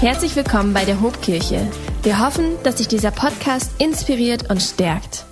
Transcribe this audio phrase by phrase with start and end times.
[0.00, 1.68] Herzlich willkommen bei der Hobkirche.
[2.04, 5.24] Wir hoffen, dass dich dieser Podcast inspiriert und stärkt.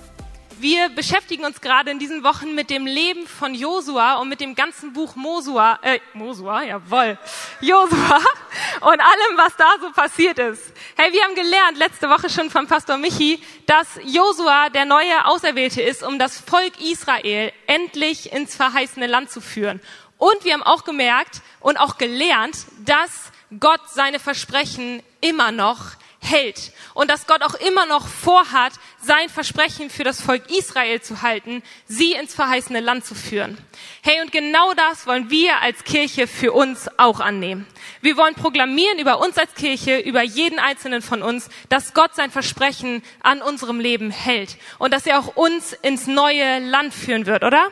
[0.58, 4.56] Wir beschäftigen uns gerade in diesen Wochen mit dem Leben von Josua und mit dem
[4.56, 7.16] ganzen Buch Mosua, äh, Mosua, jawoll,
[7.60, 8.18] Josua
[8.80, 10.72] und allem, was da so passiert ist.
[10.96, 15.80] Hey, wir haben gelernt letzte Woche schon von Pastor Michi, dass Josua der neue Auserwählte
[15.80, 19.80] ist, um das Volk Israel endlich ins verheißene Land zu führen.
[20.18, 26.72] Und wir haben auch gemerkt und auch gelernt, dass Gott seine Versprechen immer noch hält
[26.94, 31.62] und dass Gott auch immer noch vorhat, sein Versprechen für das Volk Israel zu halten,
[31.86, 33.56] sie ins verheißene Land zu führen.
[34.02, 37.66] Hey, und genau das wollen wir als Kirche für uns auch annehmen.
[38.00, 42.30] Wir wollen proklamieren über uns als Kirche, über jeden einzelnen von uns, dass Gott sein
[42.30, 47.44] Versprechen an unserem Leben hält und dass er auch uns ins neue Land führen wird,
[47.44, 47.68] oder?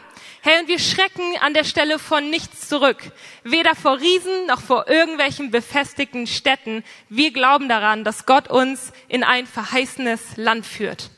[0.47, 2.99] Hey, und wir schrecken an der Stelle von nichts zurück.
[3.45, 6.85] Weder vor Riesen noch vor irgendwelchen befestigten Städten.
[7.09, 11.09] Wir glauben daran, dass Gott uns in ein verheißenes Land führt.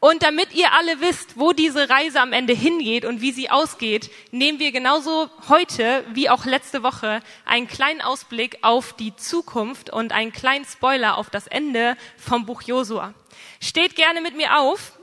[0.00, 4.10] Und damit ihr alle wisst, wo diese Reise am Ende hingeht und wie sie ausgeht,
[4.32, 10.12] nehmen wir genauso heute wie auch letzte Woche einen kleinen Ausblick auf die Zukunft und
[10.12, 13.14] einen kleinen Spoiler auf das Ende vom Buch Josua.
[13.62, 14.97] Steht gerne mit mir auf.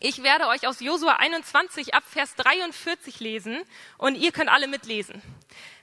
[0.00, 3.62] Ich werde euch aus Josua 21 ab Vers 43 lesen
[3.98, 5.22] und ihr könnt alle mitlesen.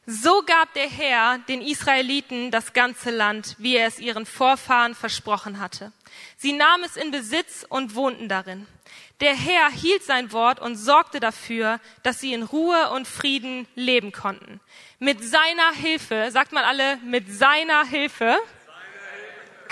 [0.05, 5.59] So gab der Herr den Israeliten das ganze Land, wie er es ihren Vorfahren versprochen
[5.59, 5.93] hatte.
[6.37, 8.67] Sie nahmen es in Besitz und wohnten darin.
[9.21, 14.11] Der Herr hielt sein Wort und sorgte dafür, dass sie in Ruhe und Frieden leben
[14.11, 14.59] konnten.
[14.99, 18.37] Mit seiner Hilfe, sagt man alle, mit seiner Hilfe,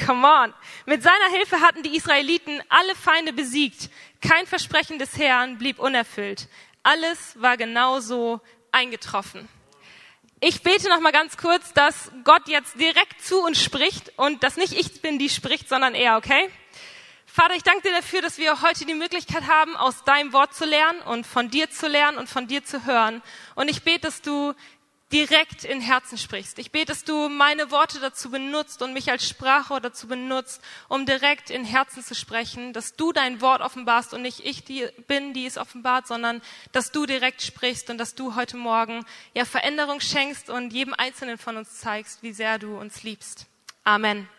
[0.05, 0.53] Come on.
[0.85, 3.89] Mit seiner Hilfe hatten die Israeliten alle Feinde besiegt.
[4.21, 6.49] Kein Versprechen des Herrn blieb unerfüllt.
[6.83, 9.47] Alles war genauso eingetroffen.
[10.41, 14.57] Ich bete noch mal ganz kurz, dass Gott jetzt direkt zu uns spricht und dass
[14.57, 16.49] nicht ich bin, die spricht, sondern er, okay?
[17.25, 20.65] Vater, ich danke dir dafür, dass wir heute die Möglichkeit haben, aus deinem Wort zu
[20.65, 23.21] lernen und von dir zu lernen und von dir zu hören.
[23.55, 24.53] Und ich bete, dass du
[25.11, 26.59] direkt in Herzen sprichst.
[26.59, 31.05] Ich bete, dass du meine Worte dazu benutzt und mich als Sprachrohr dazu benutzt, um
[31.05, 35.33] direkt in Herzen zu sprechen, dass du dein Wort offenbarst und nicht ich die bin,
[35.33, 39.03] die es offenbart, sondern dass du direkt sprichst und dass du heute Morgen
[39.33, 43.47] ja Veränderung schenkst und jedem Einzelnen von uns zeigst, wie sehr du uns liebst.
[43.83, 44.29] Amen.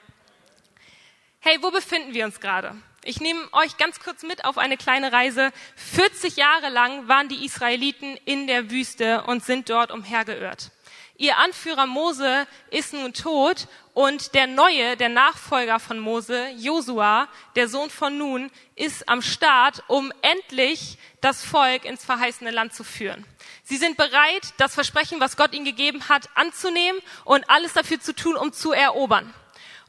[1.40, 2.76] Hey, wo befinden wir uns gerade?
[3.02, 5.52] Ich nehme euch ganz kurz mit auf eine kleine Reise.
[5.76, 10.70] 40 Jahre lang waren die Israeliten in der Wüste und sind dort umhergeirrt.
[11.16, 17.68] Ihr Anführer Mose ist nun tot und der neue, der Nachfolger von Mose, Josua, der
[17.68, 23.24] Sohn von Nun, ist am Start, um endlich das Volk ins verheißene Land zu führen.
[23.64, 28.14] Sie sind bereit, das Versprechen, was Gott ihnen gegeben hat, anzunehmen und alles dafür zu
[28.14, 29.32] tun, um zu erobern.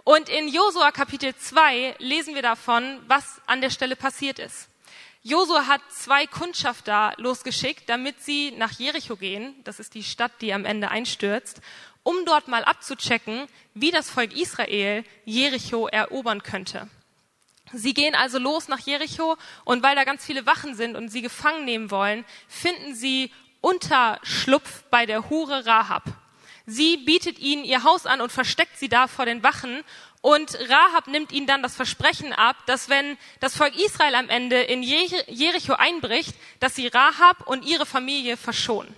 [0.03, 4.67] Und in Josua Kapitel 2 lesen wir davon, was an der Stelle passiert ist.
[5.23, 10.53] Josua hat zwei Kundschafter losgeschickt, damit sie nach Jericho gehen, das ist die Stadt, die
[10.53, 11.61] am Ende einstürzt,
[12.01, 13.45] um dort mal abzuchecken,
[13.75, 16.89] wie das Volk Israel Jericho erobern könnte.
[17.71, 21.21] Sie gehen also los nach Jericho und weil da ganz viele Wachen sind und sie
[21.21, 23.31] gefangen nehmen wollen, finden sie
[23.61, 26.03] Unterschlupf bei der Hure Rahab.
[26.71, 29.83] Sie bietet ihnen ihr Haus an und versteckt sie da vor den Wachen.
[30.21, 34.61] Und Rahab nimmt ihnen dann das Versprechen ab, dass wenn das Volk Israel am Ende
[34.61, 38.95] in Jericho einbricht, dass sie Rahab und ihre Familie verschonen.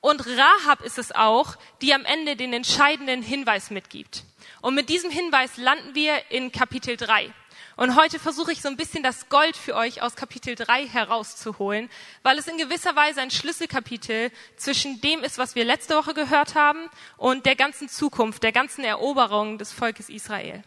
[0.00, 4.24] Und Rahab ist es auch, die am Ende den entscheidenden Hinweis mitgibt.
[4.62, 7.30] Und mit diesem Hinweis landen wir in Kapitel 3.
[7.76, 11.90] Und heute versuche ich so ein bisschen das Gold für euch aus Kapitel 3 herauszuholen,
[12.22, 16.54] weil es in gewisser Weise ein Schlüsselkapitel zwischen dem ist, was wir letzte Woche gehört
[16.54, 20.62] haben und der ganzen Zukunft, der ganzen Eroberung des Volkes Israel.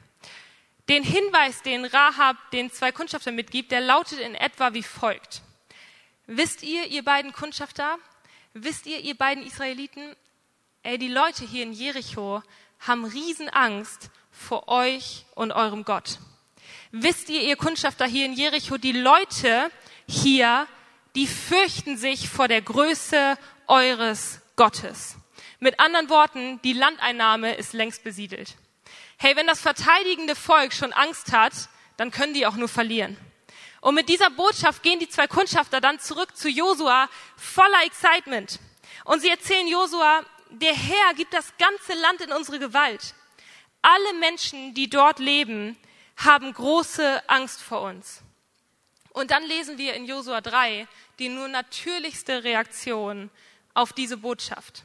[0.90, 5.42] Den Hinweis, den Rahab den zwei Kundschafter mitgibt, der lautet in etwa wie folgt.
[6.26, 7.98] Wisst ihr, ihr beiden Kundschafter,
[8.54, 10.14] wisst ihr, ihr beiden Israeliten,
[10.84, 12.44] ey, die Leute hier in Jericho
[12.80, 16.20] haben Riesenangst vor euch und eurem Gott.
[16.92, 19.72] Wisst ihr, ihr Kundschafter hier in Jericho, die Leute
[20.08, 20.68] hier,
[21.16, 23.38] die fürchten sich vor der Größe
[23.68, 25.18] eures Gottes.
[25.60, 28.56] Mit anderen Worten, die Landeinnahme ist längst besiedelt.
[29.18, 31.54] Hey, wenn das verteidigende Volk schon Angst hat,
[31.98, 33.18] dann können die auch nur verlieren.
[33.82, 38.60] Und mit dieser Botschaft gehen die zwei Kundschafter dann zurück zu Josua voller Excitement.
[39.04, 43.14] Und sie erzählen Josua, der Herr gibt das ganze Land in unsere Gewalt.
[43.82, 45.78] Alle Menschen, die dort leben,
[46.18, 48.22] haben große Angst vor uns.
[49.12, 50.88] Und dann lesen wir in Josua 3
[51.20, 53.30] die nur natürlichste Reaktion
[53.74, 54.84] auf diese Botschaft.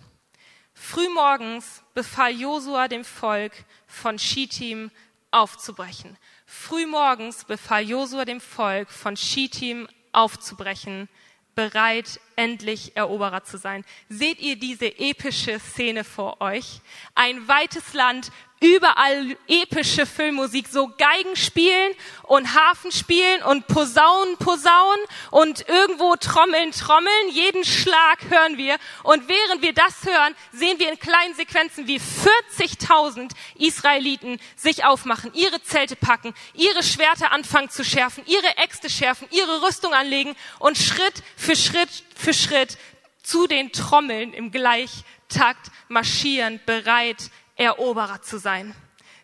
[0.75, 3.53] Frühmorgens befahl Josua dem Volk
[3.87, 4.91] von Schittim
[5.31, 6.17] aufzubrechen.
[6.47, 11.09] Frühmorgens befahl Josua dem Volk von Schittim aufzubrechen,
[11.55, 13.85] bereit, endlich Eroberer zu sein.
[14.09, 16.81] Seht ihr diese epische Szene vor euch?
[17.15, 18.33] Ein weites Land,
[18.63, 21.93] überall epische Filmmusik, so Geigen spielen
[22.23, 27.29] und Hafen spielen und Posaunen, Posaunen und irgendwo Trommeln, Trommeln.
[27.31, 28.77] Jeden Schlag hören wir.
[29.03, 35.33] Und während wir das hören, sehen wir in kleinen Sequenzen, wie 40.000 Israeliten sich aufmachen,
[35.35, 40.79] ihre Zelte packen, ihre Schwerter anfangen zu schärfen, ihre Äxte schärfen, ihre Rüstung anlegen und
[40.79, 42.79] Schritt für Schritt für Schritt
[43.23, 48.75] zu den Trommeln im Gleichtakt marschieren, bereit, Eroberer zu sein.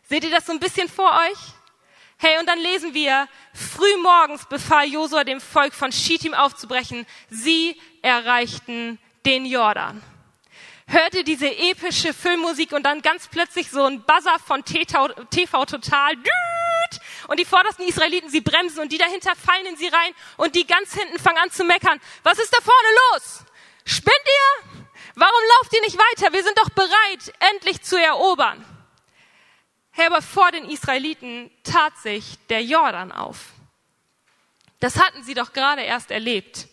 [0.08, 1.38] Seht ihr das so ein bisschen vor euch?
[2.16, 7.06] Hey, und dann lesen wir, früh morgens befahl Josua dem Volk von Schittim aufzubrechen.
[7.30, 10.02] Sie erreichten den Jordan.
[10.88, 16.14] Hört ihr diese epische Filmmusik und dann ganz plötzlich so ein Buzzer von TV, Total.
[17.28, 20.66] Und die vordersten Israeliten, sie bremsen und die dahinter fallen in sie rein und die
[20.66, 22.00] ganz hinten fangen an zu meckern.
[22.22, 23.44] Was ist da vorne los?
[23.84, 24.88] Spinnt ihr?
[25.19, 26.32] Warum lauft ihr nicht weiter?
[26.32, 28.65] Wir sind doch bereit, endlich zu erobern.
[29.91, 33.50] Hey, aber vor den Israeliten tat sich der Jordan auf.
[34.79, 36.69] Das hatten sie doch gerade erst erlebt.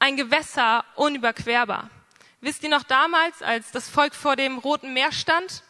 [0.00, 1.90] Ein Gewässer unüberquerbar.
[2.40, 5.62] Wisst ihr noch damals, als das Volk vor dem Roten Meer stand?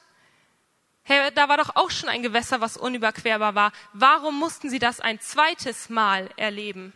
[1.03, 3.73] Hey, da war doch auch schon ein Gewässer, was unüberquerbar war.
[3.93, 6.95] Warum mussten sie das ein zweites Mal erleben?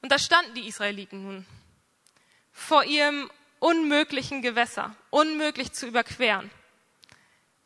[0.00, 1.46] Und da standen die Israeliten nun
[2.52, 3.30] vor ihrem
[3.60, 6.50] unmöglichen Gewässer, unmöglich zu überqueren.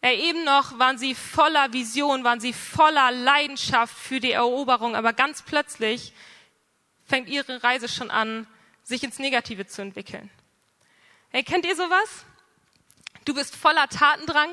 [0.02, 5.14] Ja, eben noch waren sie voller Vision, waren sie voller Leidenschaft für die Eroberung, aber
[5.14, 6.12] ganz plötzlich
[7.06, 8.46] fängt ihre Reise schon an,
[8.82, 10.30] sich ins Negative zu entwickeln.
[11.30, 12.26] Hey, kennt ihr sowas?
[13.24, 14.50] Du bist voller Tatendrang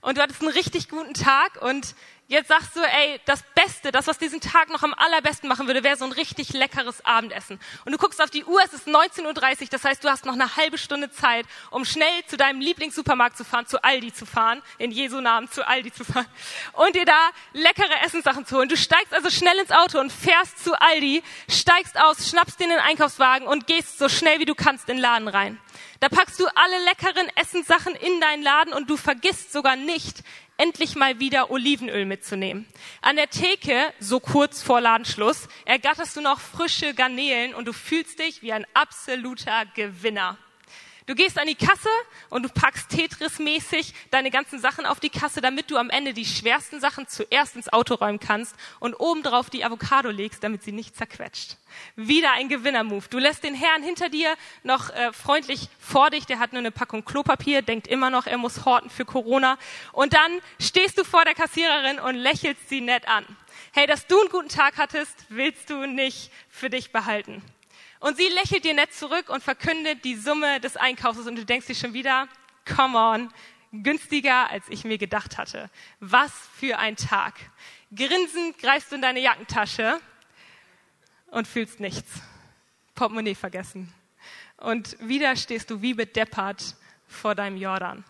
[0.00, 1.94] und du hattest einen richtig guten Tag und
[2.28, 5.84] Jetzt sagst du, ey, das Beste, das, was diesen Tag noch am allerbesten machen würde,
[5.84, 7.60] wäre so ein richtig leckeres Abendessen.
[7.84, 10.32] Und du guckst auf die Uhr, es ist 19.30 Uhr, das heißt, du hast noch
[10.32, 14.60] eine halbe Stunde Zeit, um schnell zu deinem Lieblingssupermarkt zu fahren, zu Aldi zu fahren,
[14.78, 16.26] in Jesu Namen zu Aldi zu fahren,
[16.72, 18.68] und dir da leckere Essenssachen zu holen.
[18.68, 22.80] Du steigst also schnell ins Auto und fährst zu Aldi, steigst aus, schnappst dir den
[22.80, 25.60] Einkaufswagen und gehst so schnell wie du kannst in den Laden rein.
[26.00, 30.24] Da packst du alle leckeren Essenssachen in deinen Laden und du vergisst sogar nicht,
[30.56, 32.66] endlich mal wieder Olivenöl mitzunehmen.
[33.02, 38.18] An der Theke, so kurz vor Ladenschluss, ergatterst du noch frische Garnelen und du fühlst
[38.18, 40.38] dich wie ein absoluter Gewinner.
[41.06, 41.88] Du gehst an die Kasse
[42.30, 46.24] und du packst Tetris-mäßig deine ganzen Sachen auf die Kasse, damit du am Ende die
[46.24, 50.96] schwersten Sachen zuerst ins Auto räumen kannst und obendrauf die Avocado legst, damit sie nicht
[50.96, 51.58] zerquetscht.
[51.94, 53.04] Wieder ein Gewinner-Move.
[53.08, 56.72] Du lässt den Herrn hinter dir noch äh, freundlich vor dich, der hat nur eine
[56.72, 59.58] Packung Klopapier, denkt immer noch, er muss horten für Corona.
[59.92, 63.24] Und dann stehst du vor der Kassiererin und lächelst sie nett an.
[63.72, 67.44] Hey, dass du einen guten Tag hattest, willst du nicht für dich behalten.
[68.00, 71.66] Und sie lächelt dir nett zurück und verkündet die Summe des Einkaufs und du denkst
[71.66, 72.28] dir schon wieder,
[72.64, 73.32] come on,
[73.72, 75.70] günstiger als ich mir gedacht hatte.
[76.00, 77.34] Was für ein Tag.
[77.94, 80.00] Grinsend greifst du in deine Jackentasche
[81.28, 82.20] und fühlst nichts.
[82.94, 83.92] Portemonnaie vergessen.
[84.56, 86.76] Und wieder stehst du wie bedeppert
[87.06, 88.04] vor deinem Jordan.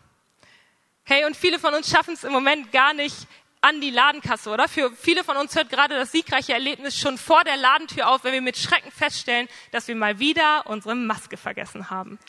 [1.05, 3.29] Hey, und viele von uns schaffen es im Moment gar nicht,
[3.67, 4.69] an die Ladenkasse, oder?
[4.69, 8.33] Für viele von uns hört gerade das siegreiche Erlebnis schon vor der Ladentür auf, wenn
[8.33, 12.21] wir mit Schrecken feststellen, dass wir mal wieder unsere Maske vergessen haben.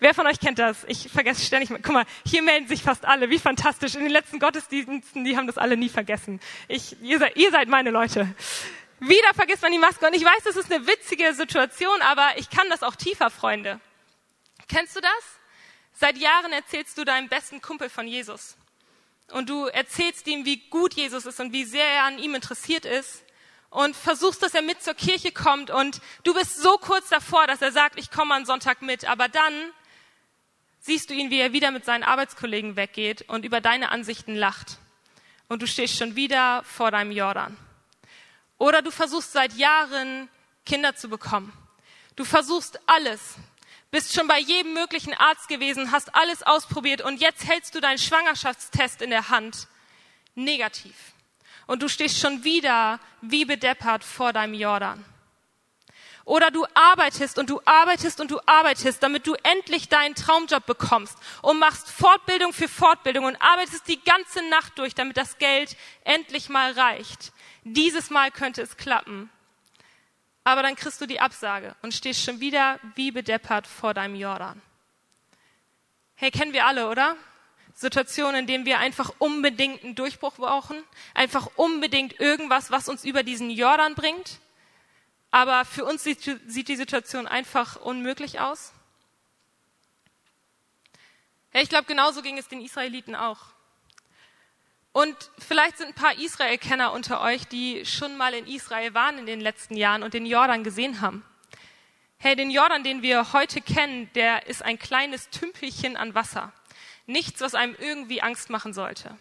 [0.00, 0.84] Wer von euch kennt das?
[0.84, 1.68] Ich vergesse ständig.
[1.68, 3.28] Guck mal, hier melden sich fast alle.
[3.28, 3.96] Wie fantastisch.
[3.96, 6.40] In den letzten Gottesdiensten, die haben das alle nie vergessen.
[6.68, 8.34] Ich, ihr, seid, ihr seid meine Leute.
[9.00, 10.06] Wieder vergisst man die Maske.
[10.06, 13.78] Und ich weiß, das ist eine witzige Situation, aber ich kann das auch tiefer, Freunde.
[14.68, 15.10] Kennst du das?
[15.92, 18.56] Seit Jahren erzählst du deinem besten Kumpel von Jesus
[19.32, 22.84] und du erzählst ihm, wie gut Jesus ist und wie sehr er an ihm interessiert
[22.84, 23.22] ist
[23.70, 27.62] und versuchst, dass er mit zur Kirche kommt und du bist so kurz davor, dass
[27.62, 29.52] er sagt, ich komme am Sonntag mit, aber dann
[30.80, 34.78] siehst du ihn, wie er wieder mit seinen Arbeitskollegen weggeht und über deine Ansichten lacht
[35.48, 37.56] und du stehst schon wieder vor deinem Jordan.
[38.58, 40.28] Oder du versuchst seit Jahren
[40.66, 41.52] Kinder zu bekommen.
[42.16, 43.36] Du versuchst alles,
[43.90, 47.98] bist schon bei jedem möglichen Arzt gewesen, hast alles ausprobiert und jetzt hältst du deinen
[47.98, 49.66] Schwangerschaftstest in der Hand.
[50.34, 50.94] Negativ.
[51.66, 55.04] Und du stehst schon wieder wie bedeppert vor deinem Jordan.
[56.24, 61.16] Oder du arbeitest und du arbeitest und du arbeitest, damit du endlich deinen Traumjob bekommst
[61.40, 66.50] und machst Fortbildung für Fortbildung und arbeitest die ganze Nacht durch, damit das Geld endlich
[66.50, 67.32] mal reicht.
[67.64, 69.30] Dieses Mal könnte es klappen
[70.48, 74.62] aber dann kriegst du die Absage und stehst schon wieder wie bedeppert vor deinem Jordan.
[76.14, 77.16] Hey, kennen wir alle, oder?
[77.74, 83.24] Situationen, in denen wir einfach unbedingt einen Durchbruch brauchen, einfach unbedingt irgendwas, was uns über
[83.24, 84.38] diesen Jordan bringt.
[85.30, 88.72] Aber für uns sieht, sieht die Situation einfach unmöglich aus.
[91.52, 93.48] Ja, ich glaube, genauso ging es den Israeliten auch.
[94.98, 99.26] Und vielleicht sind ein paar Israel-Kenner unter euch, die schon mal in Israel waren in
[99.26, 101.24] den letzten Jahren und den Jordan gesehen haben.
[102.16, 106.52] Hey, den Jordan, den wir heute kennen, der ist ein kleines Tümpelchen an Wasser.
[107.06, 109.16] Nichts, was einem irgendwie Angst machen sollte.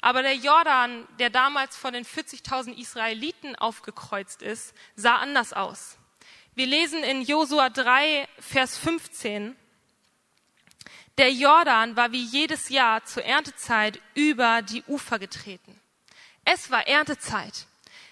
[0.00, 5.98] Aber der Jordan, der damals von den 40.000 Israeliten aufgekreuzt ist, sah anders aus.
[6.54, 9.54] Wir lesen in Josua 3, Vers 15,
[11.18, 15.80] der Jordan war wie jedes Jahr zur Erntezeit über die Ufer getreten.
[16.44, 17.66] Es war Erntezeit.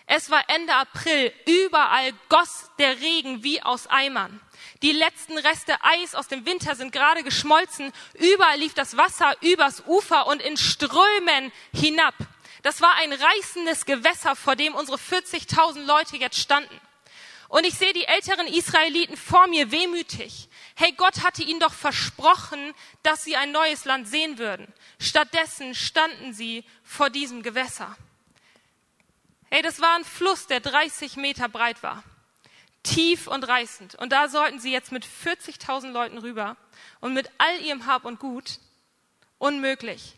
[0.06, 1.32] Es war Ende April.
[1.46, 4.40] Überall goss der Regen wie aus Eimern.
[4.82, 7.92] Die letzten Reste Eis aus dem Winter sind gerade geschmolzen.
[8.14, 12.14] Überall lief das Wasser übers Ufer und in Strömen hinab.
[12.62, 16.80] Das war ein reißendes Gewässer, vor dem unsere 40.000 Leute jetzt standen.
[17.48, 20.48] Und ich sehe die älteren Israeliten vor mir wehmütig.
[20.80, 24.72] Hey, Gott hatte ihnen doch versprochen, dass sie ein neues Land sehen würden.
[25.00, 27.96] Stattdessen standen sie vor diesem Gewässer.
[29.50, 32.04] Hey, das war ein Fluss, der 30 Meter breit war.
[32.84, 33.96] Tief und reißend.
[33.96, 36.56] Und da sollten sie jetzt mit 40.000 Leuten rüber
[37.00, 38.60] und mit all ihrem Hab und Gut.
[39.38, 40.14] Unmöglich.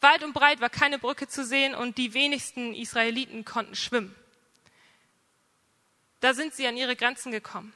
[0.00, 4.14] Weit und breit war keine Brücke zu sehen und die wenigsten Israeliten konnten schwimmen.
[6.20, 7.74] Da sind sie an ihre Grenzen gekommen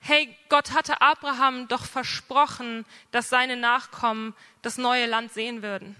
[0.00, 5.96] hey, Gott hatte Abraham doch versprochen, dass seine Nachkommen das neue Land sehen würden.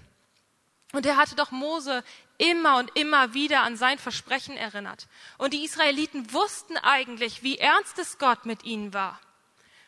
[0.91, 2.03] Und er hatte doch Mose
[2.37, 5.07] immer und immer wieder an sein Versprechen erinnert.
[5.37, 9.19] Und die Israeliten wussten eigentlich, wie ernst es Gott mit ihnen war.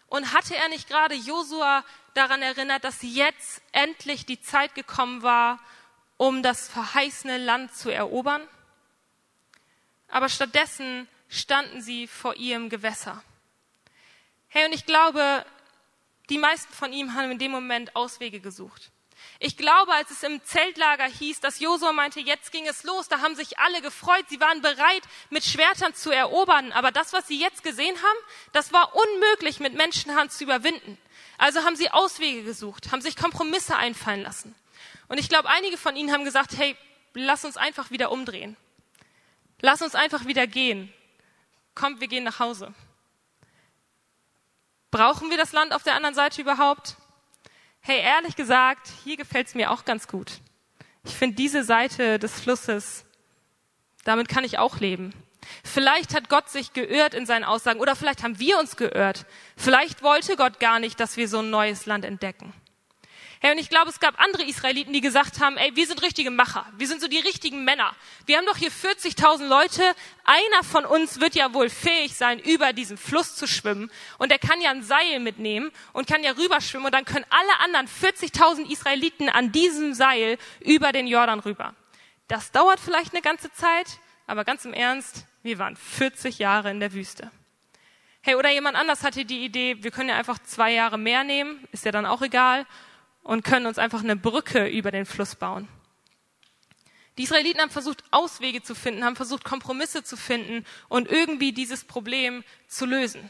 [0.07, 5.59] Und hatte er nicht gerade Josua daran erinnert, dass jetzt endlich die Zeit gekommen war,
[6.17, 8.45] um das verheißene Land zu erobern?
[10.09, 13.23] Aber stattdessen standen sie vor ihrem Gewässer.
[14.53, 15.45] Hey, und ich glaube,
[16.29, 18.91] die meisten von ihm haben in dem Moment Auswege gesucht.
[19.39, 23.21] Ich glaube, als es im Zeltlager hieß, dass Josua meinte, jetzt ging es los, da
[23.21, 26.73] haben sich alle gefreut, sie waren bereit, mit Schwertern zu erobern.
[26.73, 28.17] Aber das, was sie jetzt gesehen haben,
[28.51, 30.97] das war unmöglich mit Menschenhand zu überwinden.
[31.37, 34.53] Also haben sie Auswege gesucht, haben sich Kompromisse einfallen lassen.
[35.07, 36.75] Und ich glaube, einige von ihnen haben gesagt, hey,
[37.13, 38.57] lass uns einfach wieder umdrehen.
[39.61, 40.93] Lass uns einfach wieder gehen.
[41.73, 42.73] Kommt, wir gehen nach Hause.
[44.91, 46.97] Brauchen wir das Land auf der anderen Seite überhaupt?
[47.79, 50.39] Hey, ehrlich gesagt, hier gefällt es mir auch ganz gut.
[51.03, 53.05] Ich finde diese Seite des Flusses,
[54.03, 55.13] damit kann ich auch leben.
[55.63, 59.25] Vielleicht hat Gott sich geirrt in seinen Aussagen oder vielleicht haben wir uns geirrt.
[59.57, 62.53] Vielleicht wollte Gott gar nicht, dass wir so ein neues Land entdecken.
[63.43, 66.29] Hey, und ich glaube, es gab andere Israeliten, die gesagt haben, ey, wir sind richtige
[66.29, 66.63] Macher.
[66.77, 67.95] Wir sind so die richtigen Männer.
[68.27, 69.81] Wir haben doch hier 40.000 Leute.
[70.23, 73.89] Einer von uns wird ja wohl fähig sein, über diesen Fluss zu schwimmen.
[74.19, 76.85] Und er kann ja ein Seil mitnehmen und kann ja rüberschwimmen.
[76.85, 81.73] Und dann können alle anderen 40.000 Israeliten an diesem Seil über den Jordan rüber.
[82.27, 83.87] Das dauert vielleicht eine ganze Zeit,
[84.27, 87.31] aber ganz im Ernst, wir waren 40 Jahre in der Wüste.
[88.21, 91.67] Hey, oder jemand anders hatte die Idee, wir können ja einfach zwei Jahre mehr nehmen,
[91.71, 92.67] ist ja dann auch egal
[93.23, 95.67] und können uns einfach eine Brücke über den Fluss bauen.
[97.17, 101.83] Die Israeliten haben versucht, Auswege zu finden, haben versucht, Kompromisse zu finden und irgendwie dieses
[101.83, 103.29] Problem zu lösen.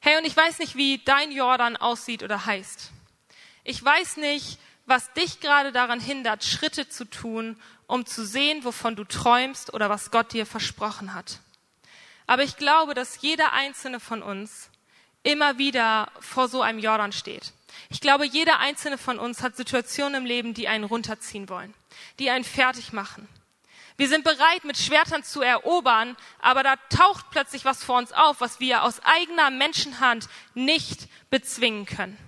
[0.00, 2.90] Hey, und ich weiß nicht, wie dein Jordan aussieht oder heißt.
[3.62, 8.96] Ich weiß nicht, was dich gerade daran hindert, Schritte zu tun, um zu sehen, wovon
[8.96, 11.40] du träumst oder was Gott dir versprochen hat.
[12.26, 14.70] Aber ich glaube, dass jeder einzelne von uns
[15.22, 17.52] immer wieder vor so einem Jordan steht.
[17.90, 21.74] Ich glaube, jeder einzelne von uns hat Situationen im Leben, die einen runterziehen wollen,
[22.18, 23.28] die einen fertig machen.
[23.96, 28.40] Wir sind bereit, mit Schwertern zu erobern, aber da taucht plötzlich was vor uns auf,
[28.40, 32.18] was wir aus eigener Menschenhand nicht bezwingen können.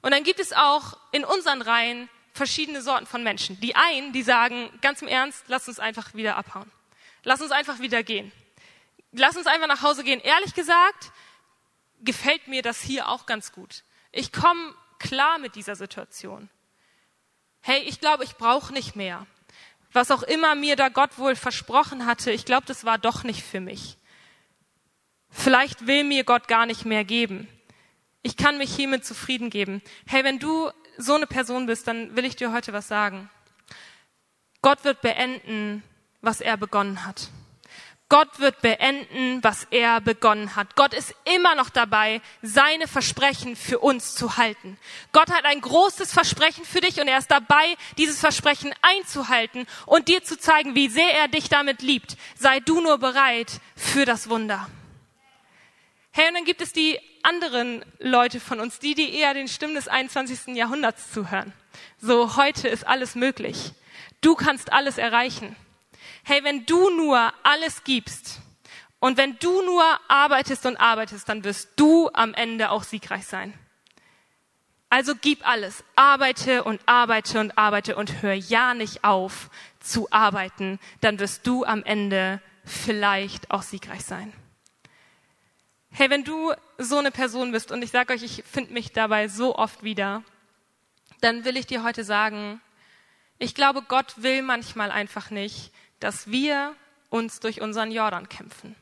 [0.00, 3.60] Und dann gibt es auch in unseren Reihen verschiedene Sorten von Menschen.
[3.60, 6.70] Die einen, die sagen, ganz im Ernst, lass uns einfach wieder abhauen.
[7.24, 8.32] Lass uns einfach wieder gehen.
[9.12, 10.20] Lass uns einfach nach Hause gehen.
[10.20, 11.12] Ehrlich gesagt,
[12.00, 13.82] gefällt mir das hier auch ganz gut.
[14.18, 16.50] Ich komme klar mit dieser Situation.
[17.60, 19.28] Hey, ich glaube, ich brauche nicht mehr.
[19.92, 23.44] Was auch immer mir da Gott wohl versprochen hatte, ich glaube, das war doch nicht
[23.44, 23.96] für mich.
[25.30, 27.46] Vielleicht will mir Gott gar nicht mehr geben.
[28.22, 29.82] Ich kann mich hiermit zufrieden geben.
[30.04, 33.30] Hey, wenn du so eine Person bist, dann will ich dir heute was sagen.
[34.62, 35.84] Gott wird beenden,
[36.22, 37.28] was er begonnen hat.
[38.10, 40.76] Gott wird beenden, was er begonnen hat.
[40.76, 44.78] Gott ist immer noch dabei, seine Versprechen für uns zu halten.
[45.12, 50.08] Gott hat ein großes Versprechen für dich und er ist dabei, dieses Versprechen einzuhalten und
[50.08, 52.16] dir zu zeigen, wie sehr er dich damit liebt.
[52.34, 54.68] Sei du nur bereit für das Wunder.
[56.10, 59.74] Hey, und dann gibt es die anderen Leute von uns, die, die eher den Stimmen
[59.74, 60.56] des 21.
[60.56, 61.52] Jahrhunderts zuhören.
[62.00, 63.72] So, heute ist alles möglich.
[64.22, 65.54] Du kannst alles erreichen
[66.24, 68.40] hey, wenn du nur alles gibst
[69.00, 73.54] und wenn du nur arbeitest und arbeitest, dann wirst du am Ende auch siegreich sein.
[74.90, 80.78] Also gib alles, arbeite und arbeite und arbeite und hör ja nicht auf zu arbeiten,
[81.00, 84.32] dann wirst du am Ende vielleicht auch siegreich sein.
[85.90, 89.28] Hey, wenn du so eine Person bist und ich sage euch, ich finde mich dabei
[89.28, 90.22] so oft wieder,
[91.20, 92.60] dann will ich dir heute sagen,
[93.38, 96.74] ich glaube, Gott will manchmal einfach nicht, dass wir
[97.10, 98.76] uns durch unseren Jordan kämpfen.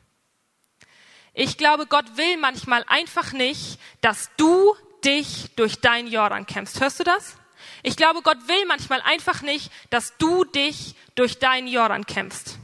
[1.33, 6.79] Ich glaube, Gott will manchmal einfach nicht, dass du dich durch deinen Jordan kämpfst.
[6.79, 7.37] Hörst du das?
[7.83, 12.57] Ich glaube, Gott will manchmal einfach nicht, dass du dich durch deinen Jordan kämpfst.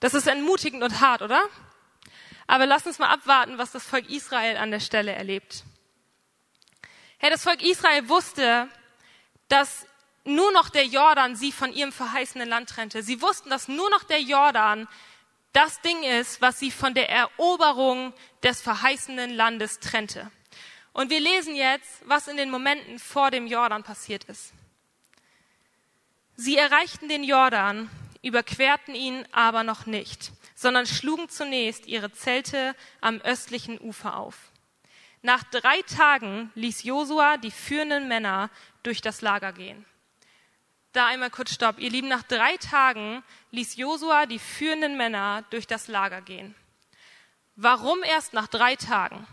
[0.00, 1.42] Das ist entmutigend und hart, oder?
[2.46, 5.64] Aber lass uns mal abwarten, was das Volk Israel an der Stelle erlebt.
[7.18, 8.68] Herr, das Volk Israel wusste,
[9.48, 9.86] dass
[10.28, 13.02] nur noch der Jordan sie von ihrem verheißenen Land trennte.
[13.02, 14.86] Sie wussten, dass nur noch der Jordan
[15.52, 20.30] das Ding ist, was sie von der Eroberung des verheißenen Landes trennte.
[20.92, 24.52] Und wir lesen jetzt, was in den Momenten vor dem Jordan passiert ist.
[26.36, 27.90] Sie erreichten den Jordan,
[28.22, 34.36] überquerten ihn aber noch nicht, sondern schlugen zunächst ihre Zelte am östlichen Ufer auf.
[35.22, 38.50] Nach drei Tagen ließ Josua die führenden Männer
[38.82, 39.84] durch das Lager gehen
[40.92, 41.78] da einmal kurz Stopp.
[41.78, 46.54] Ihr Lieben, nach drei Tagen ließ Josua die führenden Männer durch das Lager gehen.
[47.56, 49.26] Warum erst nach drei Tagen?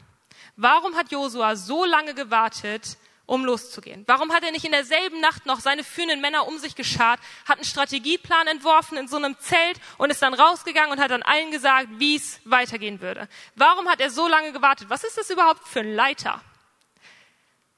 [0.56, 4.04] Warum hat Josua so lange gewartet, um loszugehen?
[4.08, 7.58] Warum hat er nicht in derselben Nacht noch seine führenden Männer um sich geschart, hat
[7.58, 11.52] einen Strategieplan entworfen in so einem Zelt und ist dann rausgegangen und hat dann allen
[11.52, 13.28] gesagt, wie es weitergehen würde?
[13.56, 14.90] Warum hat er so lange gewartet?
[14.90, 16.42] Was ist das überhaupt für ein Leiter?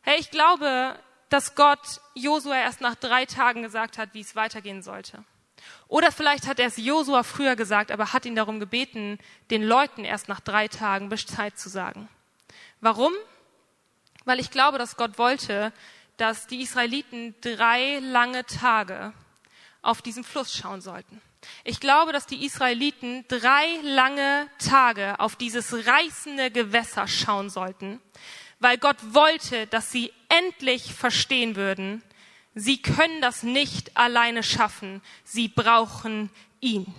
[0.01, 0.97] Hey, ich glaube,
[1.29, 5.23] dass Gott Josua erst nach drei Tagen gesagt hat, wie es weitergehen sollte.
[5.87, 10.05] Oder vielleicht hat er es Josua früher gesagt, aber hat ihn darum gebeten, den Leuten
[10.05, 12.09] erst nach drei Tagen Bescheid zu sagen.
[12.81, 13.13] Warum?
[14.25, 15.73] Weil ich glaube, dass Gott wollte,
[16.17, 19.13] dass die Israeliten drei lange Tage
[19.81, 21.21] auf diesen Fluss schauen sollten.
[21.63, 28.01] Ich glaube, dass die Israeliten drei lange Tage auf dieses reißende Gewässer schauen sollten,
[28.59, 32.03] weil Gott wollte, dass sie endlich verstehen würden,
[32.55, 36.93] sie können das nicht alleine schaffen, sie brauchen ihn.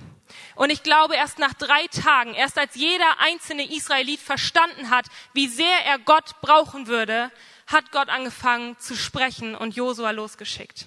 [0.54, 5.48] Und ich glaube, erst nach drei Tagen, erst als jeder einzelne Israelit verstanden hat, wie
[5.48, 7.30] sehr er Gott brauchen würde,
[7.66, 10.86] hat Gott angefangen zu sprechen und Josua losgeschickt.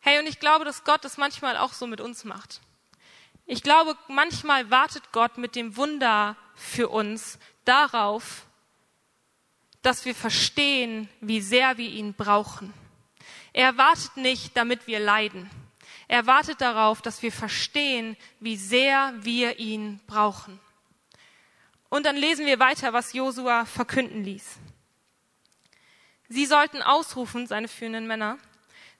[0.00, 2.60] Hey, und ich glaube, dass Gott das manchmal auch so mit uns macht.
[3.46, 8.43] Ich glaube, manchmal wartet Gott mit dem Wunder für uns darauf,
[9.84, 12.72] dass wir verstehen, wie sehr wir ihn brauchen.
[13.52, 15.50] Er wartet nicht, damit wir leiden.
[16.08, 20.58] Er wartet darauf, dass wir verstehen, wie sehr wir ihn brauchen.
[21.88, 24.56] Und dann lesen wir weiter, was Josua verkünden ließ.
[26.28, 28.38] Sie sollten ausrufen, seine führenden Männer,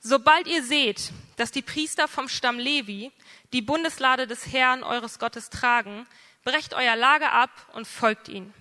[0.00, 3.10] sobald ihr seht, dass die Priester vom Stamm Levi
[3.52, 6.06] die Bundeslade des Herrn eures Gottes tragen,
[6.44, 8.52] brecht euer Lager ab und folgt ihnen.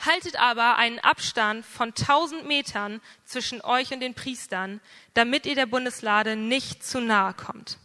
[0.00, 4.80] Haltet aber einen Abstand von tausend Metern zwischen euch und den Priestern,
[5.12, 7.78] damit ihr der Bundeslade nicht zu nahe kommt.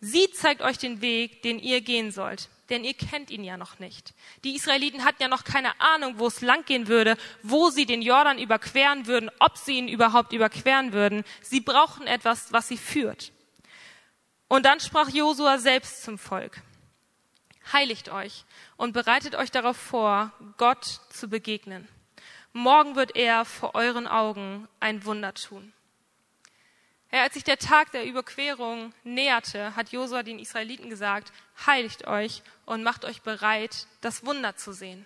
[0.00, 3.78] Sie zeigt euch den Weg, den ihr gehen sollt, denn ihr kennt ihn ja noch
[3.78, 4.12] nicht.
[4.42, 8.40] Die Israeliten hatten ja noch keine Ahnung, wo es langgehen würde, wo sie den Jordan
[8.40, 11.22] überqueren würden, ob sie ihn überhaupt überqueren würden.
[11.42, 13.30] Sie brauchen etwas, was sie führt.
[14.48, 16.60] Und dann sprach Josua selbst zum Volk
[17.72, 18.44] heiligt euch
[18.76, 21.88] und bereitet euch darauf vor, Gott zu begegnen.
[22.52, 25.72] Morgen wird er vor euren Augen ein Wunder tun.
[27.10, 31.30] Ja, als sich der Tag der Überquerung näherte, hat Josua den Israeliten gesagt,
[31.66, 35.04] heiligt euch und macht euch bereit, das Wunder zu sehen.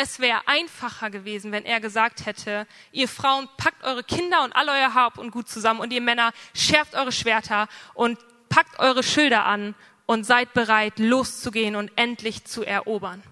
[0.00, 4.68] Es wäre einfacher gewesen, wenn er gesagt hätte, ihr Frauen packt eure Kinder und all
[4.68, 8.16] euer Haupt und Gut zusammen und ihr Männer schärft eure Schwerter und
[8.48, 9.74] packt eure Schilder an
[10.08, 13.22] und seid bereit, loszugehen und endlich zu erobern.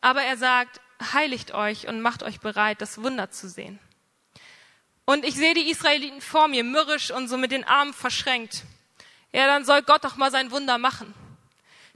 [0.00, 0.80] Aber er sagt,
[1.12, 3.80] heiligt euch und macht euch bereit, das Wunder zu sehen.
[5.06, 8.62] Und ich sehe die Israeliten vor mir, mürrisch und so mit den Armen verschränkt.
[9.32, 11.12] Ja, dann soll Gott doch mal sein Wunder machen.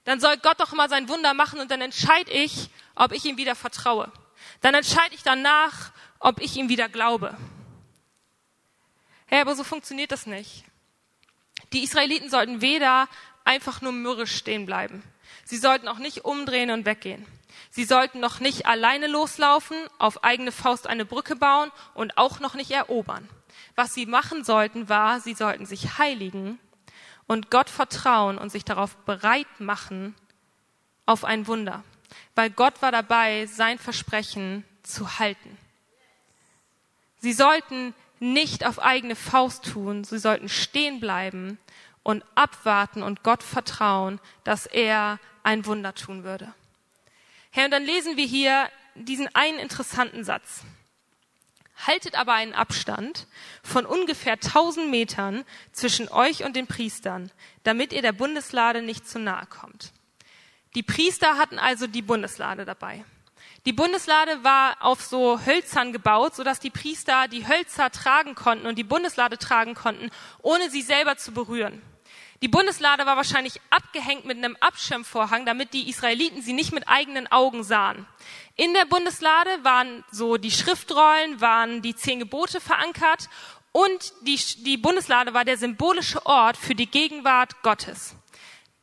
[0.04, 3.36] dann soll Gott doch mal sein Wunder machen und dann entscheide ich, ob ich ihm
[3.36, 4.10] wieder vertraue.
[4.62, 7.36] Dann entscheide ich danach, ob ich ihm wieder glaube.
[9.26, 10.64] Hey, aber so funktioniert das nicht.
[11.72, 13.08] Die Israeliten sollten weder
[13.46, 15.02] einfach nur mürrisch stehen bleiben.
[15.44, 17.24] Sie sollten auch nicht umdrehen und weggehen.
[17.70, 22.54] Sie sollten noch nicht alleine loslaufen, auf eigene Faust eine Brücke bauen und auch noch
[22.54, 23.28] nicht erobern.
[23.74, 26.58] Was sie machen sollten, war, sie sollten sich heiligen
[27.26, 30.14] und Gott vertrauen und sich darauf bereit machen
[31.04, 31.84] auf ein Wunder.
[32.34, 35.58] Weil Gott war dabei, sein Versprechen zu halten.
[37.18, 41.58] Sie sollten nicht auf eigene Faust tun, sie sollten stehen bleiben
[42.06, 46.54] und abwarten und Gott vertrauen, dass er ein Wunder tun würde.
[47.50, 50.62] Herr, und dann lesen wir hier diesen einen interessanten Satz.
[51.84, 53.26] Haltet aber einen Abstand
[53.64, 57.32] von ungefähr 1000 Metern zwischen euch und den Priestern,
[57.64, 59.92] damit ihr der Bundeslade nicht zu nahe kommt.
[60.76, 63.04] Die Priester hatten also die Bundeslade dabei.
[63.64, 68.78] Die Bundeslade war auf so Hölzern gebaut, sodass die Priester die Hölzer tragen konnten und
[68.78, 71.82] die Bundeslade tragen konnten, ohne sie selber zu berühren.
[72.42, 77.26] Die Bundeslade war wahrscheinlich abgehängt mit einem Abschirmvorhang, damit die Israeliten sie nicht mit eigenen
[77.32, 78.06] Augen sahen.
[78.56, 83.28] In der Bundeslade waren so die Schriftrollen, waren die zehn Gebote verankert
[83.72, 88.16] und die, die Bundeslade war der symbolische Ort für die Gegenwart Gottes.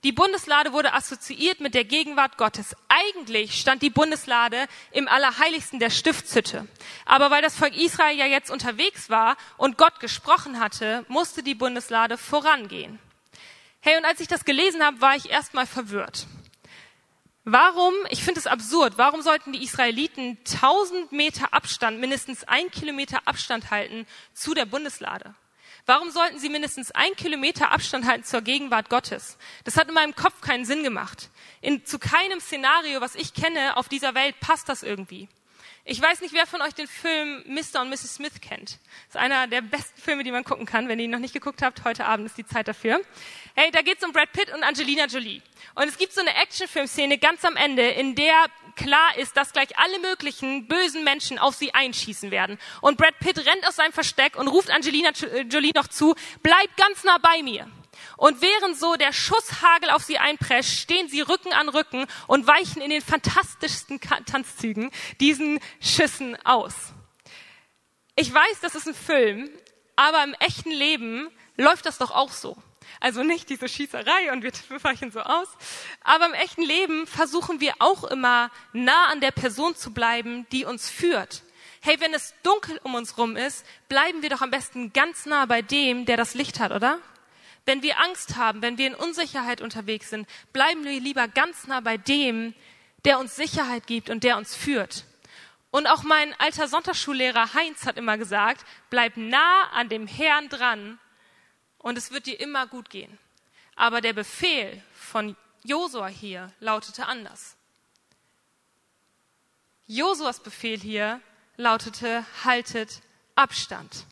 [0.03, 2.75] Die Bundeslade wurde assoziiert mit der Gegenwart Gottes.
[2.89, 6.67] Eigentlich stand die Bundeslade im Allerheiligsten der Stiftshütte.
[7.05, 11.55] Aber weil das Volk Israel ja jetzt unterwegs war und Gott gesprochen hatte, musste die
[11.55, 12.99] Bundeslade vorangehen.
[13.85, 16.25] Hey, und als ich das gelesen habe, war ich erstmal verwirrt.
[17.43, 23.27] Warum, ich finde es absurd, warum sollten die Israeliten 1000 Meter Abstand, mindestens ein Kilometer
[23.27, 25.35] Abstand halten zu der Bundeslade?
[25.85, 29.37] Warum sollten sie mindestens ein Kilometer Abstand halten zur Gegenwart Gottes?
[29.65, 31.29] Das hat in meinem Kopf keinen Sinn gemacht.
[31.59, 35.27] In, zu keinem Szenario, was ich kenne auf dieser Welt, passt das irgendwie.
[35.85, 37.81] Ich weiß nicht, wer von euch den Film Mr.
[37.81, 38.15] und Mrs.
[38.15, 38.79] Smith kennt.
[39.07, 40.87] Das ist einer der besten Filme, die man gucken kann.
[40.87, 43.01] Wenn ihr ihn noch nicht geguckt habt, heute Abend ist die Zeit dafür.
[43.53, 45.41] Hey, da geht's um Brad Pitt und Angelina Jolie.
[45.75, 48.45] Und es gibt so eine Actionfilmszene ganz am Ende, in der
[48.77, 52.57] klar ist, dass gleich alle möglichen bösen Menschen auf sie einschießen werden.
[52.79, 55.09] Und Brad Pitt rennt aus seinem Versteck und ruft Angelina
[55.49, 57.67] Jolie noch zu, bleib ganz nah bei mir.
[58.17, 62.81] Und während so der Schusshagel auf sie einprescht, stehen sie Rücken an Rücken und weichen
[62.81, 66.73] in den fantastischsten Tanzzügen diesen Schüssen aus.
[68.15, 69.49] Ich weiß, das ist ein Film,
[69.95, 72.57] aber im echten Leben läuft das doch auch so.
[72.99, 74.51] Also nicht diese Schießerei und wir
[74.83, 75.47] weichen so aus.
[76.03, 80.65] Aber im echten Leben versuchen wir auch immer nah an der Person zu bleiben, die
[80.65, 81.43] uns führt.
[81.81, 85.45] Hey, wenn es dunkel um uns rum ist, bleiben wir doch am besten ganz nah
[85.45, 86.99] bei dem, der das Licht hat, oder?
[87.65, 91.79] Wenn wir Angst haben, wenn wir in Unsicherheit unterwegs sind, bleiben wir lieber ganz nah
[91.79, 92.53] bei dem,
[93.05, 95.05] der uns Sicherheit gibt und der uns führt.
[95.71, 100.99] Und auch mein alter Sonntagsschullehrer Heinz hat immer gesagt, bleib nah an dem Herrn dran
[101.79, 103.17] und es wird dir immer gut gehen.
[103.75, 107.55] Aber der Befehl von Josua hier lautete anders.
[109.87, 111.21] Josuas Befehl hier
[111.57, 113.01] lautete, haltet
[113.35, 114.05] Abstand.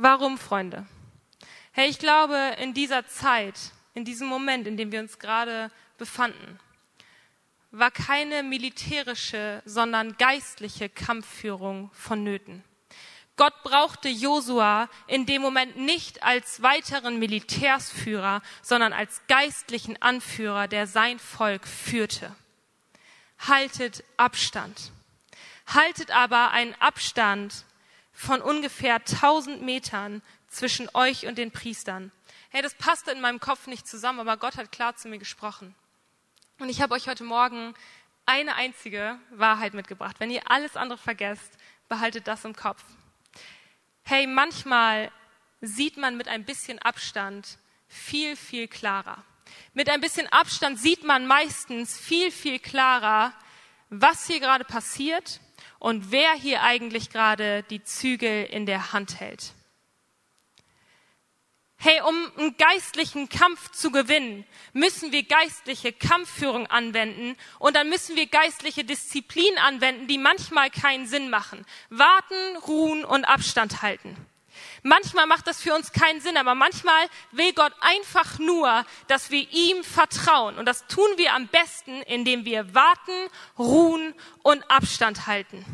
[0.00, 0.86] Warum, Freunde?
[1.72, 3.58] Hey, ich glaube, in dieser Zeit,
[3.94, 6.60] in diesem Moment, in dem wir uns gerade befanden,
[7.72, 12.62] war keine militärische, sondern geistliche Kampfführung vonnöten.
[13.34, 20.86] Gott brauchte Josua in dem Moment nicht als weiteren Militärsführer, sondern als geistlichen Anführer, der
[20.86, 22.36] sein Volk führte.
[23.40, 24.92] Haltet Abstand.
[25.66, 27.64] Haltet aber einen Abstand
[28.18, 32.10] von ungefähr 1000 Metern zwischen euch und den Priestern.
[32.50, 35.72] Hey, das passte in meinem Kopf nicht zusammen, aber Gott hat klar zu mir gesprochen.
[36.58, 37.74] Und ich habe euch heute Morgen
[38.26, 40.16] eine einzige Wahrheit mitgebracht.
[40.18, 41.52] Wenn ihr alles andere vergesst,
[41.88, 42.82] behaltet das im Kopf.
[44.02, 45.12] Hey, manchmal
[45.60, 49.22] sieht man mit ein bisschen Abstand viel, viel klarer.
[49.74, 53.32] Mit ein bisschen Abstand sieht man meistens viel, viel klarer,
[53.90, 55.40] was hier gerade passiert
[55.78, 59.54] und wer hier eigentlich gerade die Zügel in der Hand hält.
[61.80, 68.16] Hey, um einen geistlichen Kampf zu gewinnen, müssen wir geistliche Kampfführung anwenden und dann müssen
[68.16, 71.64] wir geistliche Disziplin anwenden, die manchmal keinen Sinn machen.
[71.88, 74.16] Warten, ruhen und Abstand halten.
[74.82, 79.46] Manchmal macht das für uns keinen Sinn, aber manchmal will Gott einfach nur, dass wir
[79.50, 80.58] ihm vertrauen.
[80.58, 83.12] Und das tun wir am besten, indem wir warten,
[83.58, 85.64] ruhen und Abstand halten.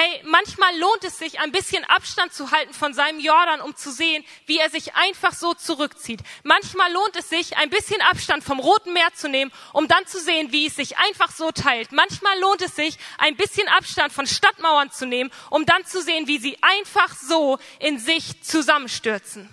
[0.00, 3.90] Hey, manchmal lohnt es sich, ein bisschen Abstand zu halten von seinem Jordan, um zu
[3.90, 6.20] sehen, wie er sich einfach so zurückzieht.
[6.44, 10.20] Manchmal lohnt es sich, ein bisschen Abstand vom Roten Meer zu nehmen, um dann zu
[10.20, 11.90] sehen, wie es sich einfach so teilt.
[11.90, 16.28] Manchmal lohnt es sich, ein bisschen Abstand von Stadtmauern zu nehmen, um dann zu sehen,
[16.28, 19.50] wie sie einfach so in sich zusammenstürzen.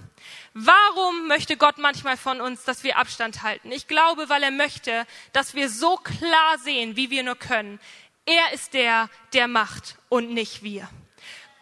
[0.58, 3.74] Warum möchte Gott manchmal von uns, dass wir Abstand halten?
[3.74, 7.78] Ich glaube, weil er möchte, dass wir so klar sehen, wie wir nur können.
[8.26, 10.90] Er ist der, der macht und nicht wir.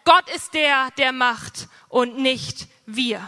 [0.04, 3.26] Gott ist der, der macht und nicht wir.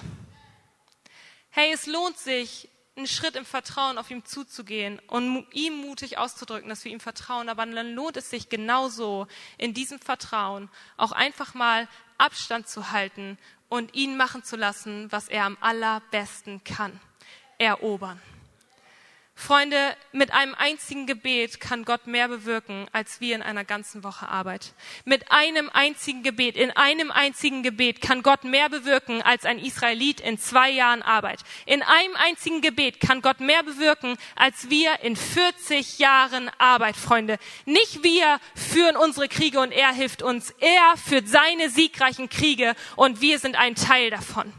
[1.51, 6.71] Hey, es lohnt sich, einen Schritt im Vertrauen auf ihm zuzugehen und ihm mutig auszudrücken,
[6.71, 7.51] dass wir ihm vertrauen.
[7.51, 9.27] Aber dann lohnt es sich genauso
[9.59, 15.29] in diesem Vertrauen auch einfach mal Abstand zu halten und ihn machen zu lassen, was
[15.29, 16.99] er am allerbesten kann.
[17.59, 18.21] Erobern.
[19.39, 24.27] Freunde, mit einem einzigen Gebet kann Gott mehr bewirken, als wir in einer ganzen Woche
[24.27, 24.73] Arbeit.
[25.05, 30.21] Mit einem einzigen Gebet, in einem einzigen Gebet kann Gott mehr bewirken, als ein Israelit
[30.21, 31.41] in zwei Jahren Arbeit.
[31.67, 37.39] In einem einzigen Gebet kann Gott mehr bewirken, als wir in 40 Jahren Arbeit, Freunde.
[37.67, 40.51] Nicht wir führen unsere Kriege und er hilft uns.
[40.61, 44.51] Er führt seine siegreichen Kriege und wir sind ein Teil davon.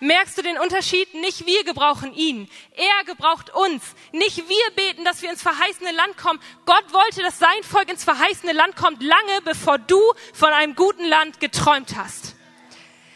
[0.00, 1.14] Merkst du den Unterschied?
[1.14, 2.48] Nicht wir gebrauchen ihn.
[2.72, 3.82] Er gebraucht uns.
[4.12, 6.40] Nicht wir beten, dass wir ins verheißene Land kommen.
[6.66, 10.00] Gott wollte, dass sein Volk ins verheißene Land kommt, lange bevor du
[10.34, 12.36] von einem guten Land geträumt hast.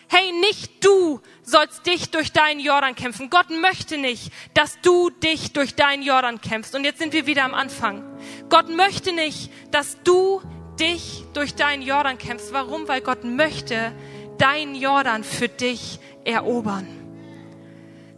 [0.08, 3.30] Hey, nicht du sollst dich durch deinen Jordan kämpfen.
[3.30, 6.74] Gott möchte nicht, dass du dich durch deinen Jordan kämpfst.
[6.74, 8.02] Und jetzt sind wir wieder am Anfang.
[8.48, 10.42] Gott möchte nicht, dass du
[10.80, 12.52] dich durch deinen Jordan kämpfst.
[12.52, 12.88] Warum?
[12.88, 13.92] Weil Gott möchte
[14.38, 16.86] deinen Jordan für dich erobern.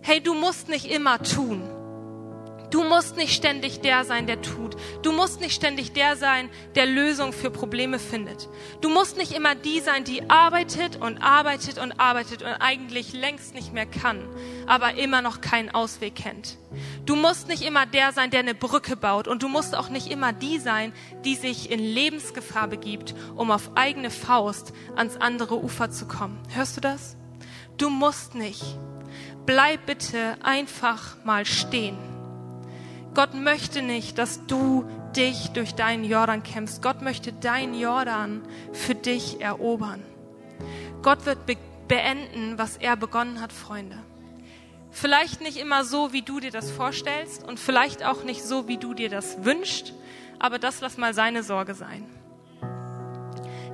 [0.01, 1.63] Hey, du musst nicht immer tun.
[2.73, 4.77] Du musst nicht ständig der sein, der tut.
[5.03, 8.49] Du musst nicht ständig der sein, der Lösungen für Probleme findet.
[8.81, 13.55] Du musst nicht immer die sein, die arbeitet und arbeitet und arbeitet und eigentlich längst
[13.55, 14.27] nicht mehr kann,
[14.67, 16.57] aber immer noch keinen Ausweg kennt.
[17.05, 20.11] Du musst nicht immer der sein, der eine Brücke baut und du musst auch nicht
[20.11, 20.95] immer die sein,
[21.27, 26.41] die sich in Lebensgefahr begibt, um auf eigene Faust ans andere Ufer zu kommen.
[26.49, 27.19] Hörst du das?
[27.77, 28.63] Du musst nicht.
[29.47, 31.97] Bleib bitte einfach mal stehen.
[33.15, 36.83] Gott möchte nicht, dass du dich durch deinen Jordan kämpfst.
[36.83, 40.03] Gott möchte deinen Jordan für dich erobern.
[41.03, 41.57] Gott wird be
[41.89, 43.99] beenden, was er begonnen hat, Freunde.
[44.91, 48.79] Vielleicht nicht immer so, wie du dir das vorstellst und vielleicht auch nicht so, wie
[48.79, 49.93] du dir das wünschst,
[50.39, 52.07] aber das lass mal seine Sorge sein.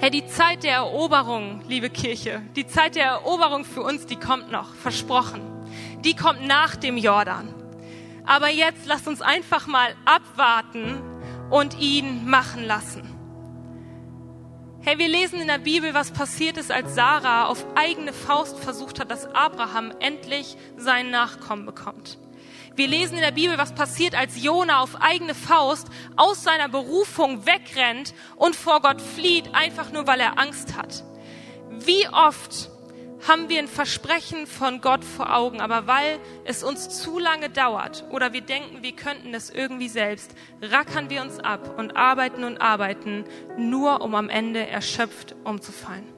[0.01, 4.49] Herr, die Zeit der Eroberung, liebe Kirche, die Zeit der Eroberung für uns, die kommt
[4.49, 5.41] noch, versprochen.
[6.05, 7.53] Die kommt nach dem Jordan.
[8.25, 11.03] Aber jetzt lasst uns einfach mal abwarten
[11.51, 13.03] und ihn machen lassen.
[14.83, 19.01] Hey, wir lesen in der Bibel, was passiert ist, als Sarah auf eigene Faust versucht
[19.01, 22.19] hat, dass Abraham endlich seinen Nachkommen bekommt.
[22.79, 27.45] Wir lesen in der Bibel, was passiert, als Jona auf eigene Faust aus seiner Berufung
[27.45, 31.03] wegrennt und vor Gott flieht, einfach nur weil er Angst hat.
[31.71, 32.71] Wie oft
[33.27, 38.05] haben wir ein Versprechen von Gott vor Augen, aber weil es uns zu lange dauert
[38.13, 40.31] oder wir denken, wir könnten es irgendwie selbst,
[40.63, 43.25] rackern wir uns ab und arbeiten und arbeiten,
[43.57, 46.18] nur um am Ende erschöpft umzufallen.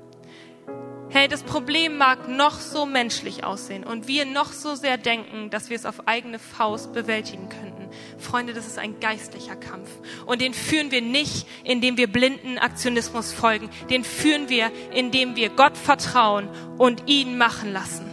[1.13, 5.69] Hey, das Problem mag noch so menschlich aussehen und wir noch so sehr denken, dass
[5.69, 7.89] wir es auf eigene Faust bewältigen könnten.
[8.17, 9.91] Freunde, das ist ein geistlicher Kampf.
[10.27, 13.71] Und den führen wir nicht, indem wir blinden Aktionismus folgen.
[13.91, 18.09] Den führen wir, indem wir Gott vertrauen und ihn machen lassen.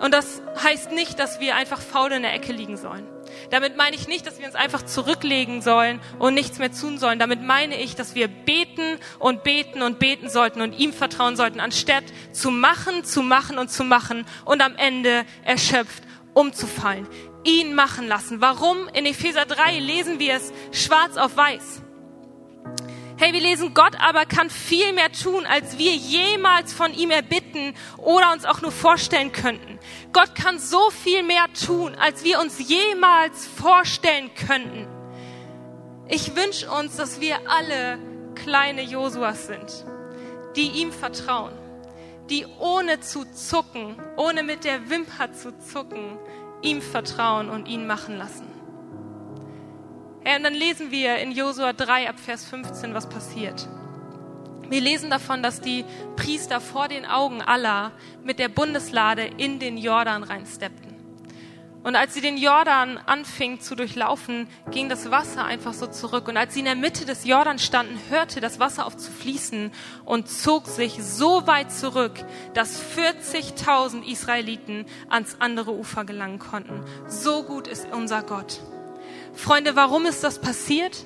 [0.00, 3.15] Und das heißt nicht, dass wir einfach faul in der Ecke liegen sollen.
[3.50, 7.18] Damit meine ich nicht, dass wir uns einfach zurücklegen sollen und nichts mehr tun sollen.
[7.18, 11.60] Damit meine ich, dass wir beten und beten und beten sollten und ihm vertrauen sollten,
[11.60, 16.02] anstatt zu machen, zu machen und zu machen und am Ende erschöpft
[16.34, 17.06] umzufallen.
[17.44, 18.40] Ihn machen lassen.
[18.40, 18.88] Warum?
[18.92, 21.85] In Epheser 3 lesen wir es schwarz auf weiß.
[23.18, 27.72] Hey, wir lesen, Gott aber kann viel mehr tun, als wir jemals von ihm erbitten
[27.96, 29.78] oder uns auch nur vorstellen könnten.
[30.12, 34.86] Gott kann so viel mehr tun, als wir uns jemals vorstellen könnten.
[36.08, 37.98] Ich wünsche uns, dass wir alle
[38.34, 39.86] kleine Josuas sind,
[40.54, 41.54] die ihm vertrauen,
[42.28, 46.18] die ohne zu zucken, ohne mit der Wimper zu zucken,
[46.60, 48.55] ihm vertrauen und ihn machen lassen.
[50.34, 53.68] Und dann lesen wir in Josua 3 ab Vers 15, was passiert.
[54.68, 55.84] Wir lesen davon, dass die
[56.16, 57.92] Priester vor den Augen aller
[58.24, 60.96] mit der Bundeslade in den Jordan reinsteppten.
[61.84, 66.26] Und als sie den Jordan anfing zu durchlaufen, ging das Wasser einfach so zurück.
[66.26, 69.70] Und als sie in der Mitte des Jordan standen, hörte das Wasser auf zu fließen
[70.04, 72.14] und zog sich so weit zurück,
[72.54, 76.82] dass 40.000 Israeliten ans andere Ufer gelangen konnten.
[77.06, 78.60] So gut ist unser Gott.
[79.36, 81.04] Freunde, warum ist das passiert?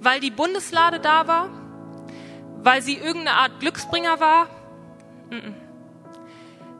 [0.00, 1.50] Weil die Bundeslade da war?
[2.62, 4.48] Weil sie irgendeine Art Glücksbringer war?
[5.30, 5.52] -mm.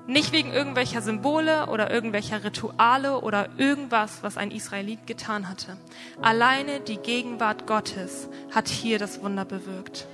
[0.06, 5.76] Nicht wegen irgendwelcher Symbole oder irgendwelcher Rituale oder irgendwas, was ein Israelit getan hatte.
[6.22, 10.06] Alleine die Gegenwart Gottes hat hier das Wunder bewirkt.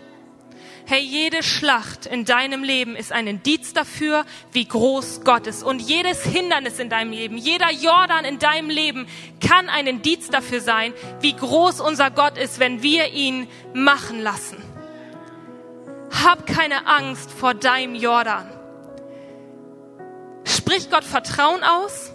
[0.85, 5.63] Hey, jede Schlacht in deinem Leben ist ein Indiz dafür, wie groß Gott ist.
[5.63, 9.07] Und jedes Hindernis in deinem Leben, jeder Jordan in deinem Leben
[9.41, 14.57] kann ein Indiz dafür sein, wie groß unser Gott ist, wenn wir ihn machen lassen.
[16.25, 18.51] Hab keine Angst vor deinem Jordan.
[20.45, 22.13] Sprich Gott Vertrauen aus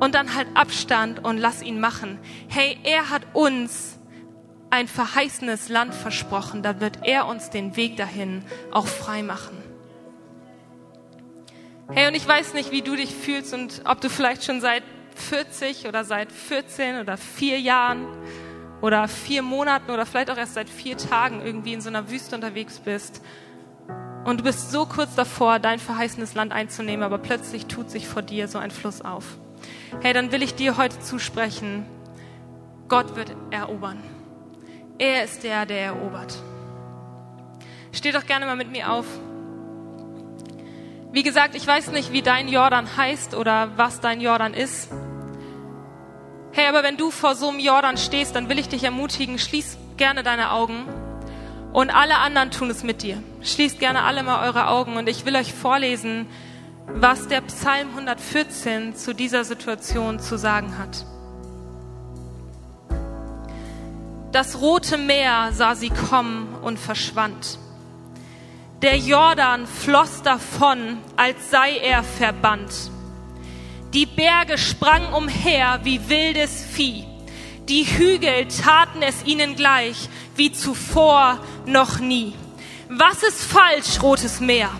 [0.00, 2.18] und dann halt Abstand und lass ihn machen.
[2.48, 3.99] Hey, er hat uns
[4.70, 9.56] ein verheißenes Land versprochen, da wird er uns den Weg dahin auch frei machen.
[11.92, 14.84] Hey, und ich weiß nicht, wie du dich fühlst und ob du vielleicht schon seit
[15.16, 18.06] 40 oder seit 14 oder vier Jahren
[18.80, 22.36] oder vier Monaten oder vielleicht auch erst seit vier Tagen irgendwie in so einer Wüste
[22.36, 23.20] unterwegs bist
[24.24, 28.22] und du bist so kurz davor, dein verheißenes Land einzunehmen, aber plötzlich tut sich vor
[28.22, 29.38] dir so ein Fluss auf.
[30.00, 31.84] Hey, dann will ich dir heute zusprechen,
[32.88, 33.98] Gott wird erobern.
[35.00, 36.36] Er ist der, der erobert.
[37.90, 39.06] Steh doch gerne mal mit mir auf.
[41.10, 44.90] Wie gesagt, ich weiß nicht, wie dein Jordan heißt oder was dein Jordan ist.
[46.52, 49.78] Hey, aber wenn du vor so einem Jordan stehst, dann will ich dich ermutigen, schließ
[49.96, 50.84] gerne deine Augen
[51.72, 53.22] und alle anderen tun es mit dir.
[53.40, 56.26] Schließt gerne alle mal eure Augen und ich will euch vorlesen,
[56.88, 61.06] was der Psalm 114 zu dieser Situation zu sagen hat.
[64.32, 67.58] Das rote Meer sah sie kommen und verschwand.
[68.80, 72.90] Der Jordan floss davon, als sei er verbannt.
[73.92, 77.04] Die Berge sprangen umher wie wildes Vieh.
[77.68, 82.32] Die Hügel taten es ihnen gleich wie zuvor noch nie.
[82.88, 84.70] Was ist falsch, Rotes Meer,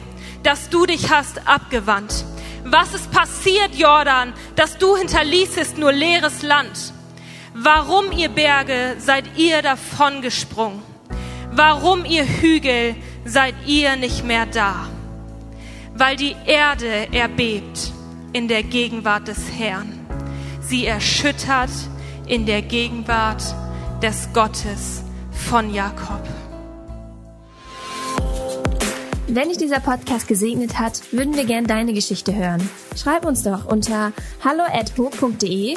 [0.44, 2.24] dass du dich hast abgewandt?
[2.64, 6.92] Was ist passiert, Jordan, dass du hinterließest nur leeres Land?
[7.54, 10.82] Warum, ihr Berge, seid ihr davongesprungen?
[11.50, 14.86] Warum, ihr Hügel, seid ihr nicht mehr da?
[15.94, 17.92] Weil die Erde erbebt
[18.32, 19.98] in der Gegenwart des Herrn.
[20.60, 21.70] Sie erschüttert
[22.26, 23.42] in der Gegenwart
[24.00, 26.22] des Gottes von Jakob.
[29.26, 32.68] Wenn dich dieser Podcast gesegnet hat, würden wir gern deine Geschichte hören.
[32.96, 34.12] Schreib uns doch unter
[34.44, 35.76] hallo@ho.de